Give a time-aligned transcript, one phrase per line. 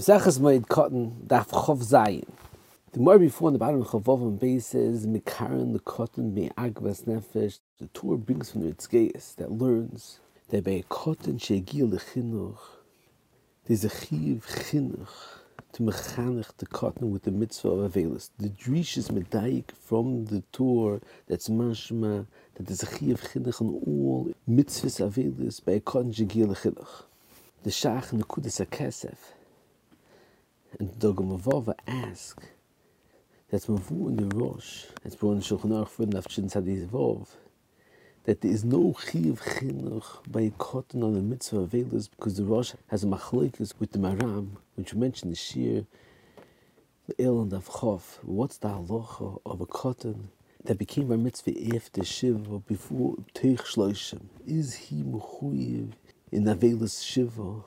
[0.00, 2.26] Mesachas Moed Cotton Daf Chov Zayin.
[2.92, 6.48] The more before on the bottom of Chavov and base says Mikaran the cotton me
[6.56, 7.58] agvas nefesh.
[7.78, 12.56] The Torah brings from the Ritzgeis that learns that by a cotton shegil lechinuch
[13.66, 15.42] there's a chiv chinuch
[15.74, 18.30] to mechanech the cotton with the mitzvah of Avelis.
[18.38, 23.68] The drish is medayik from the Torah that's mashma that there's a chiv chinuch on
[23.86, 27.02] all mitzvahs Avelis by a cotton shegil lechinuch.
[27.64, 29.18] The Shach and the Kudus HaKesef
[30.78, 32.40] and Dogamavova ask,
[33.50, 37.26] that's Mavu in the Rosh, that's brought in Shulchan Aruch for Nafshin Tzadizvov,
[38.24, 42.44] that there is no chiv chinuch by cotton on the mitzvah of Velas because the
[42.44, 45.86] Rosh has a machlokes with the Maram, which we mentioned the Shir,
[47.08, 48.18] the El and Avchof.
[48.22, 50.30] What's the halacha of a cotton
[50.64, 54.26] that became a mitzvah after Shiva before Teich Shloshim?
[54.46, 55.92] Is he mechuyev
[56.30, 57.64] in Avelis Shiva?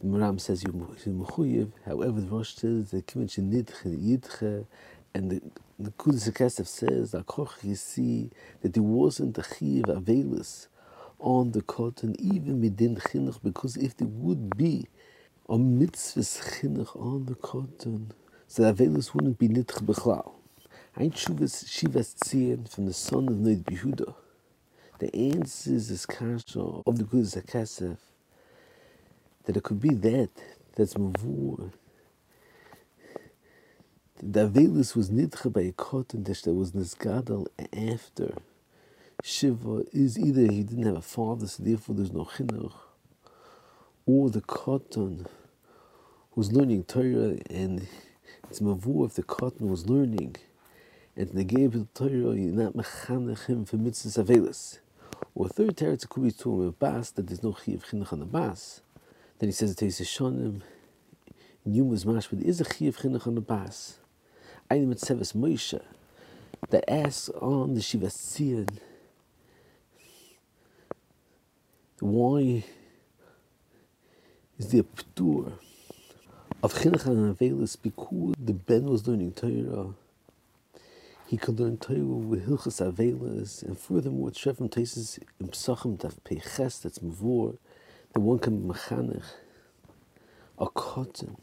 [0.00, 1.72] The Maram says you mechuyev.
[1.84, 4.66] However, the Rosh says the kibbutz nidche yidche,
[5.14, 5.42] and the
[5.78, 7.24] the Kudus Kesef says that
[7.62, 8.30] you see
[8.62, 10.68] that there wasn't a chiv avelis
[11.18, 14.86] on the cotton even midin chinuch because if there would be
[15.48, 18.12] a mitzvah chinuch on the cotton,
[18.48, 20.34] so the avelis wouldn't be nidche bechlal.
[20.96, 24.14] Ein Shuvas Shivas Tzion from the son of Noid Behuda.
[25.00, 27.98] The answer is this kasha of the Kudus Kesef
[29.44, 30.30] that it could be that
[30.76, 31.72] that's mavur.
[34.22, 38.34] The Avelis was nidcha by a cotton dish that was nisgadal after
[39.22, 42.72] Shiva is either he didn't have a father, so therefore there's no chinuch,
[44.06, 45.26] or the cotton
[46.34, 47.86] was learning Torah and
[48.50, 50.36] it's mavur if the cotton was learning
[51.16, 54.78] and they gave the Torah, you're not mechanech him for mitzvahs Avelis.
[55.34, 58.26] Or third teretz could be to a bas that there's no chiv chinuch on the
[58.26, 58.80] bas.
[59.38, 60.62] Then he says it takes a shonim.
[61.66, 63.98] Yumas mash, there is a chiv chinuch on the bas.
[64.70, 65.80] Einem mit Seves Moshe
[66.70, 68.68] that asks on the Shiva Tzion
[72.00, 72.64] why
[74.58, 75.52] is there a ptur
[76.62, 79.94] of chinuch and avelis because the ben was learning Torah.
[81.26, 86.80] He could learn Torah with hilchas avelis, and furthermore, Trevim Tesis in Psachim Daf Peches
[86.80, 87.58] that's mavur
[88.14, 89.24] that one can be mechanech
[90.58, 91.36] a cotton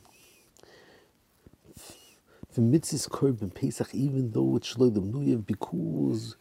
[2.52, 6.36] for mitzvah's korban Pesach, even though it's shloim nuyev, because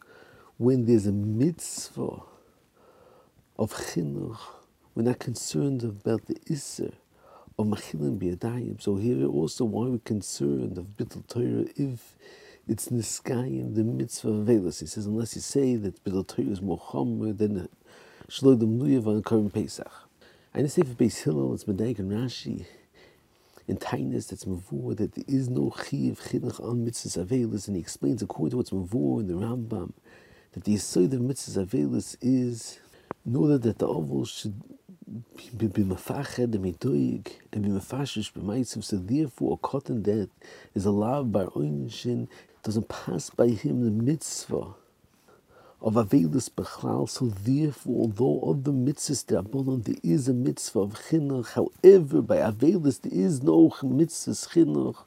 [0.57, 2.21] when there's a mitzvah
[3.57, 4.37] of chinuch,
[4.93, 6.91] we're not concerned about the iser
[7.57, 8.81] of machilim biyadayim.
[8.81, 12.15] So here also why we're concerned of bittul Torah if
[12.67, 14.81] it's niskayim the mitzvah of Velas.
[14.81, 17.69] He says unless you say that bittul Torah is more chomer than
[18.29, 20.09] shloim nuyev on korban Pesach.
[20.53, 22.65] Say for Beis Hillel, it's Medaik and Rashi
[23.69, 27.81] in tightness that's mavur that there is no chiv chinuch on mitzvahs avelis, and he
[27.81, 29.93] explains according to what's mavur in the Rambam
[30.51, 32.79] that the yisoid of mitzvahs avelis is
[33.25, 34.61] in order that the oval should
[35.57, 38.83] be, be mafached and midoig and be mafashish b'maitzim.
[38.83, 40.29] So therefore, a cotton that
[40.75, 42.27] is allowed by Oinshin
[42.61, 44.75] doesn't pass by him the mitzvah
[45.81, 47.09] of Avelis Bechlal.
[47.09, 52.37] So therefore, although of the mitzvahs Rabbanon there is a mitzvah of chinuch, however, by
[52.37, 55.03] Avelis there is no mitzvahs chinuch,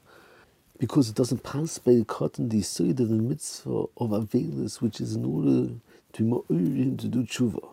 [0.77, 4.99] because it doesn't pass by the cotton the side of the mitzvah of Avelis, which
[4.99, 5.75] is in order
[6.13, 7.69] to be him to do tshuva.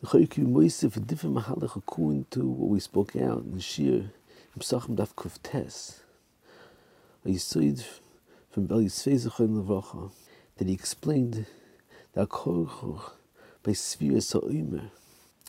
[0.00, 4.12] The Chayki Moisef a different mahalach according to what we spoke out in Shir in
[4.58, 6.00] Psachim Daf Kuf.
[7.26, 7.84] A Yisoid
[8.50, 10.10] from Bel Yisfei Zechon Levracha
[10.60, 11.46] that he explained
[12.12, 13.12] that Korchoch
[13.62, 14.90] by Svir Sa'omer,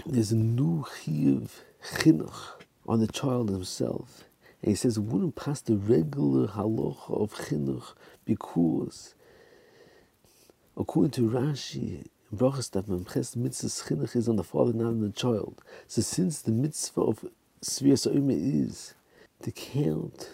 [0.05, 4.23] there's a new chiv chinuch on the child himself.
[4.61, 9.13] And he says it wouldn't pass the regular halacha of chinuch because,
[10.77, 15.11] according to Rashi, Brachas that Memches mitzvah chinuch is on the father, not on the
[15.11, 15.61] child.
[15.87, 17.25] So since the mitzvah of
[17.61, 18.93] Svir Sa'omer is
[19.41, 20.29] to count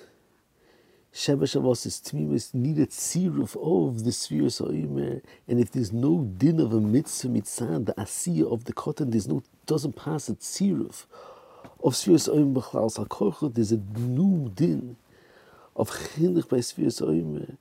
[1.17, 6.59] Sheba Shabbos is Tmimus needed siruf of the sphere Oimer, and if there's no din
[6.59, 11.07] of a mitzvah mitzvah, the asiya of the cotton, there's no doesn't pass a siruf
[11.83, 13.51] of sphere Oimer b'chlal sakorcha.
[13.51, 14.95] There's a new din
[15.75, 17.57] of chinuch by sphere Oimer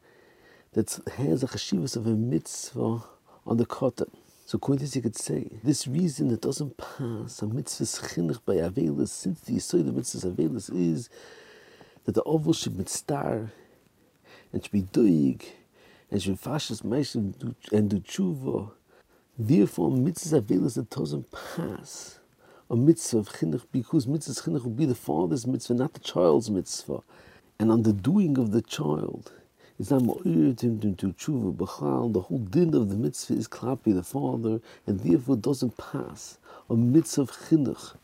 [0.75, 3.05] that has a chashivas of a mitzvah
[3.47, 4.11] on the cotton.
[4.45, 9.09] So this, you could say this reason that doesn't pass a mitzvah chinuch by avelis,
[9.09, 11.09] since the yisoid of mitzvah avelis is
[12.07, 13.51] that the oval should be star
[14.53, 15.43] and should be doig
[16.11, 16.79] and should fashion
[17.73, 18.71] and do tshuva.
[19.39, 22.21] Therefore, mitzvahs avelis that doesn't pass
[22.71, 26.49] a mitzvah of chinuch because mitzvah chinuch will be the father's mitzvah, not the child's
[26.49, 27.03] mitzvah.
[27.59, 29.33] And on the doing of the child,
[29.79, 32.13] it's not ma'ir to tshuva b'chal.
[32.13, 36.39] The whole din of the mitzvah is klapi the father, and therefore doesn't pass
[36.71, 37.97] a mitzvah of chinuch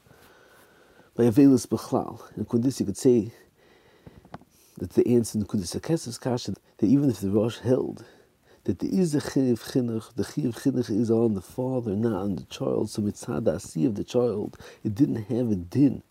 [1.15, 2.21] by avelis b'chal.
[2.37, 3.33] And this, you could say
[4.83, 8.05] that the answer in the Kudus HaKesef Kasha, that even if the Rosh held
[8.65, 12.35] that there is a chiv chinuch, the chiv chinuch is on the father, not on
[12.35, 12.91] the child.
[12.91, 16.03] So mitzvah the of the child, it didn't have a din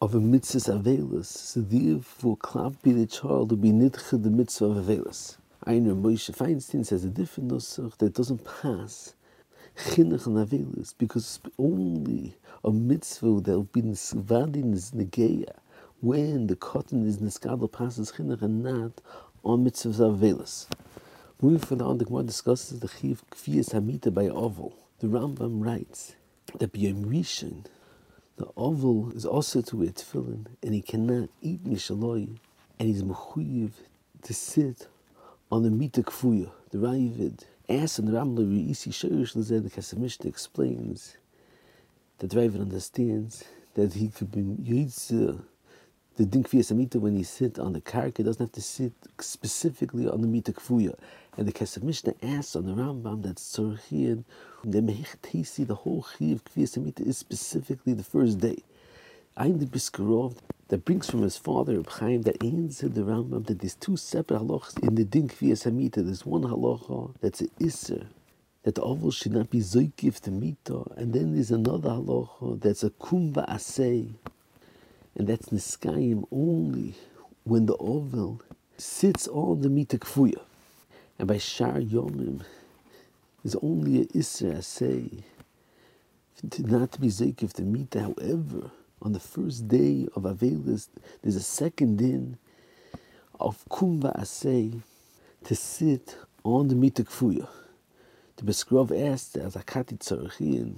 [0.00, 1.26] of a mitzvah avelus.
[1.26, 5.38] So therefore, klapi the child would be nidcha the mitzvah of avelus.
[5.66, 9.16] Einer Moshe Feinstein says a different nusach that doesn't pass
[9.76, 15.56] chinuch and avelus because only a mitzvah that will be nisvadin is negeya
[16.06, 19.00] when the cotton is niskadal passes chinuch and not
[19.42, 20.66] on mitzvahs avelus.
[21.42, 24.72] Moving further on, the Gemara discusses the chiv kfiyas hamita by oval.
[25.00, 26.14] The Rambam writes
[26.60, 27.66] that b'yom rishon,
[28.36, 32.38] the oval is also to wear tefillin, and he cannot eat mishaloi,
[32.78, 33.72] and he's mechuyev
[34.22, 34.86] to sit
[35.50, 36.52] on the mita kfuya.
[36.70, 41.16] The Ravid asks in the Rambam Reisi Shorish Lezer, the Kesef explains
[42.18, 43.42] that the Ravid understands
[43.74, 45.42] that he could be yitzah
[46.16, 50.22] the din amita when he sit on the karka doesn't have to sit specifically on
[50.22, 50.94] the mita kfuya.
[51.36, 54.24] And the Kesef Mishnah asks on the Rambam that Tzorchian,
[54.64, 58.56] the Mehichtesi, the whole chiv kviyas amita is specifically the first day.
[59.36, 60.36] Ein the Brisker Rav
[60.68, 64.82] that brings from his father Chaim that answered the Rambam that there's two separate halachas
[64.82, 65.64] in the din kviyas.
[65.92, 68.06] There's one halacha that's an iser
[68.62, 72.82] that the oval should not be zoikif to mita, and then there's another halacha that's
[72.82, 74.14] a kumba asay
[75.16, 76.94] and that's niskayim only
[77.44, 78.40] when the oval
[78.76, 80.40] sits on the mita kfuya.
[81.18, 82.42] And by shar yomim
[83.42, 85.08] is only a isra say
[86.58, 88.00] not to be zekiv the mita.
[88.00, 88.70] However,
[89.00, 90.88] on the first day of Avelis,
[91.22, 92.36] there's a second din
[93.40, 94.82] of kumva asay
[95.44, 97.48] to sit on the mita kfuya.
[98.36, 100.76] The Brisker Rav asked as Akati Tzarachin,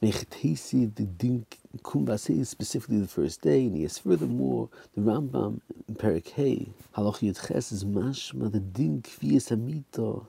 [0.00, 1.44] Mechetesi the din
[1.78, 7.20] Kumbase is specifically the first day, and yes, furthermore, the Rambam in Perik Hey, Halach
[7.20, 10.20] Yud Ches is mashma, the din kviyas amita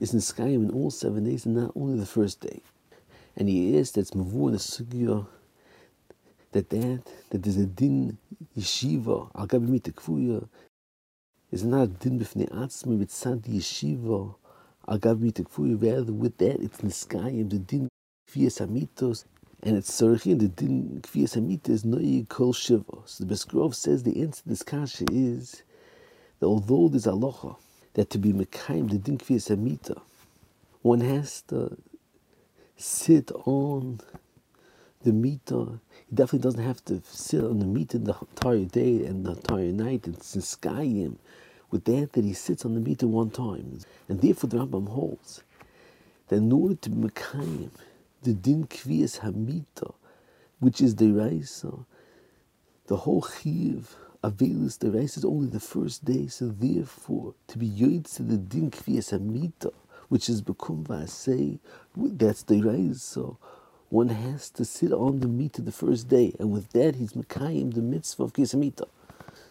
[0.00, 2.62] is in Skayim in all seven days, and not only the first day.
[3.36, 5.26] And he is that's mavu in the sugya
[6.52, 8.16] that that that there's a din
[8.58, 10.48] yeshiva al gabi mita
[11.50, 14.34] is not a din b'fnei atzma sad yeshiva
[14.88, 15.44] al gabi mita.
[15.58, 17.88] Rather, with that, it's niskayim the din
[18.30, 19.24] Kvias Amitos,
[19.64, 21.02] and it's Sarachin, the Din
[21.36, 22.98] Amita is Noi Kol Shiva.
[23.04, 25.62] So the Brisker Rav says the answer to this kasha is
[26.40, 27.54] that although there's aloha,
[27.94, 29.18] that to be Mekayim, the Din
[29.50, 30.02] Amita,
[30.82, 31.76] one has to
[32.76, 34.00] sit on
[35.04, 35.78] the mita.
[36.08, 39.72] He definitely doesn't have to sit on the mita the entire day and the entire
[39.72, 41.18] night and him
[41.70, 43.78] with that that he sits on the mita one time.
[44.08, 45.44] And therefore the Rambam holds
[46.28, 47.70] that in order to be Mekayim,
[48.22, 49.94] the din kviyas hamita,
[50.60, 51.68] which is the raisa.
[51.68, 51.76] Uh,
[52.86, 57.68] the whole chiv avelis the raisa is only the first day, so therefore to be
[57.68, 59.72] yoid to the din kviyas hamita,
[60.08, 61.58] which is bekum say
[61.96, 63.32] that's the raisa.
[63.88, 67.74] One has to sit on the mita the first day, and with that he's mekayim
[67.74, 68.88] the mitzvah of kviyas hamita.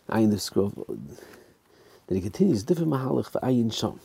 [0.10, 0.74] I the scroll.
[2.08, 4.00] Then he continues different mahalach for ayin sham.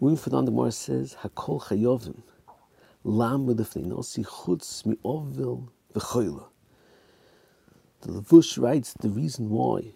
[0.00, 2.22] Moving further the Gemara says hakol chayovim.
[3.06, 6.46] Lam L'Fnei Nosi Chutz Mi'ovil V'choyle.
[8.00, 9.92] The Levush writes the reason why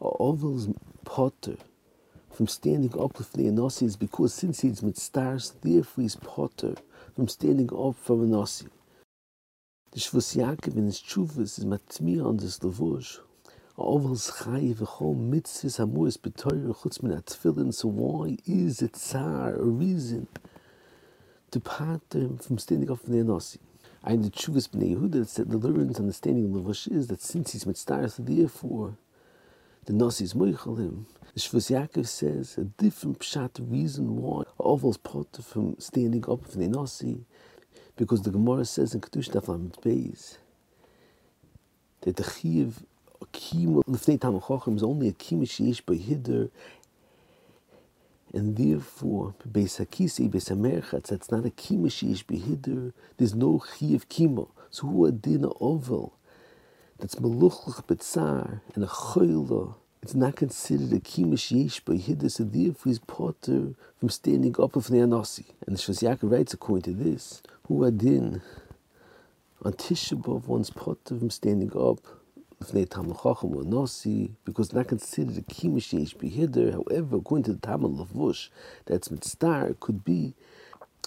[0.00, 0.68] Ovil's
[1.04, 1.58] potter
[2.32, 6.74] from standing up with the Nosi is because since he's with stars, therefore he's potter
[7.14, 8.68] from standing up from a Nosi.
[9.92, 13.20] The Shvus Yaakov in his Chuvas is matmir on this Levush.
[13.78, 17.72] Ovil's Chayiv V'chol Mitzvahs Hamuris B'toyer Chutz Min Atfilin.
[17.72, 20.26] So why is it Tsar a reason?
[21.52, 23.60] Depart from standing up from the Nasi.
[24.02, 27.66] I the Chuvas Bnei Yehuda said the Lurin's understanding of Levush is that since he's
[27.66, 28.96] mitzvah, so therefore
[29.84, 31.04] the Nasi is moichalim.
[31.34, 36.62] The Shvus Yaakov says a different pshat reason why Oval's part from standing up from
[36.62, 37.24] the Nasi,
[37.96, 40.38] because the Gemara says in Kedush Daflam Beis
[42.00, 42.82] that the Chiv
[43.32, 44.36] Kima Lefnei Tam
[44.76, 46.50] is only a Kima Sheish by Hidder
[48.32, 54.48] and therefore, Beisakisi, Beisamerchatz, that's not a kima sheish behider, there's no chi of kima.
[54.70, 55.12] So who a
[55.60, 56.14] oval
[56.98, 62.90] that's meluchlich betzar and a choyla, it's not considered a kima sheish behider, so therefore
[62.90, 65.44] he's potter from standing up of the anasi.
[65.66, 68.40] And the writes according to this, who a din?
[69.64, 71.98] On Tisha B'Av, one's pot of him standing up,
[72.62, 76.72] Lifnei Talmud Chacham or Nasi, because not considered a Kimish Yesh Behider.
[76.72, 78.48] However, according to the Talmud Lavush,
[78.86, 80.34] that's Mitzstar, could be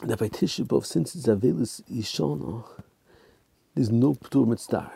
[0.04, 2.66] that by Tisha B'Av, since it's Avelis Yishana,
[3.74, 4.92] there's no Ptur Mitzstar.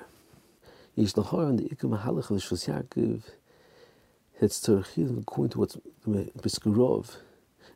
[0.96, 3.22] Yesh Lahar on the Ikam Mahalach of Shvus Yaakov,
[4.42, 7.18] it's Tzorchim, according to what's Brisker Rav,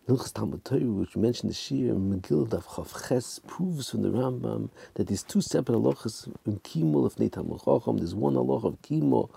[0.08, 4.70] Hilchas Talmud Torah, which mentioned the Shir Megillah Daf Chav Ches, proves from the Rambam
[4.96, 7.98] that there's two separate halachas in Kimol of Talmud Chacham.
[7.98, 9.30] There's one halacha of Kimol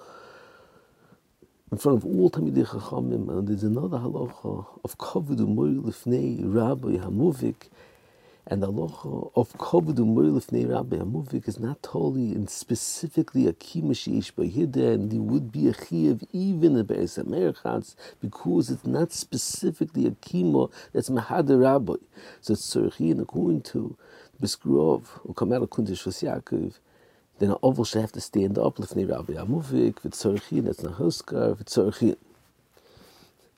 [1.71, 6.97] in front of all Talmidei Chachamim, and there's another halacha of Kavod Umoy Lefnei Rabbi
[7.05, 7.69] Hamuvik,
[8.49, 13.53] and the halacha of Kavod Umoy Lefnei Rabbi Hamuvik is not totally and specifically a
[13.53, 18.87] Kimash Yesh Bahida, and there would be a Chiyav even in Be'ez HaMerchatz, because it's
[18.87, 21.95] not specifically a Kimo that's Mahad Rabbi.
[22.41, 23.97] So it's Tzorchin, according to
[24.41, 26.75] Biskrov, or Kamal Kundish Yaakov,
[27.41, 32.17] then an oval should have to stand up, Lefnei Rabbi V'tzorchin, that's Nahoskar, V'tzorchin.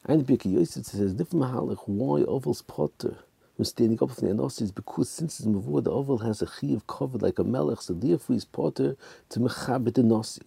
[0.06, 3.18] And Birkei Yosef says, different mahalach, why oval's potter?
[3.58, 6.48] When standing up from the anos is because since it's mavur, the oval has a
[6.60, 8.96] chiv covered like a melech, so therefore he's potter
[9.28, 10.42] to mechabit the nasi.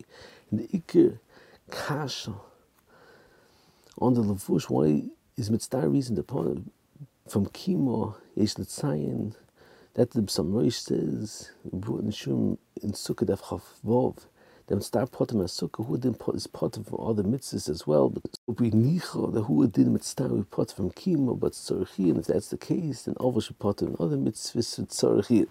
[0.49, 1.19] In the ikir
[1.69, 2.33] kasha
[3.97, 5.03] on the lavush, why
[5.35, 6.55] is mitzvah reason the potter
[7.27, 9.35] from kimo yesh netzayin
[9.95, 14.19] that the Samroish says brought in Shum in Sukkah Daf Chavvov
[14.71, 18.09] then start potem and sukkah who did is pot of other mitzvahs as well.
[18.09, 22.17] But we nicho the who did mitzvah we pot from kimo, but tzorchin.
[22.17, 25.49] If that's the case, then over should pot other mitzvahs with tzorchin.